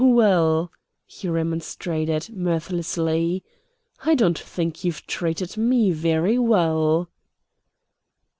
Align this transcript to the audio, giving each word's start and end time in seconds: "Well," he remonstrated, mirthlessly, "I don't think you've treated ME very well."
"Well," 0.03 0.71
he 1.05 1.27
remonstrated, 1.27 2.35
mirthlessly, 2.35 3.43
"I 4.03 4.15
don't 4.15 4.39
think 4.39 4.83
you've 4.83 5.05
treated 5.05 5.57
ME 5.57 5.91
very 5.91 6.39
well." 6.39 7.11